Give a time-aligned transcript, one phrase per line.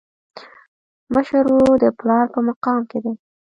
[1.13, 3.13] مشر ورور د پلار په مقام کي دی.